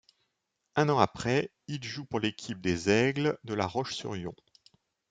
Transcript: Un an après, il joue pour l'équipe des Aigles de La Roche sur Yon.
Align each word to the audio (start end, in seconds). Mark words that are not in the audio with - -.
Un 0.75 0.89
an 0.89 0.97
après, 0.97 1.51
il 1.67 1.83
joue 1.83 2.05
pour 2.05 2.19
l'équipe 2.19 2.59
des 2.59 2.89
Aigles 2.89 3.37
de 3.43 3.53
La 3.53 3.67
Roche 3.67 3.93
sur 3.93 4.15
Yon. 4.17 4.33